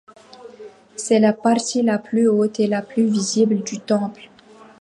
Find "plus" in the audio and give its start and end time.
1.99-2.27, 2.81-3.05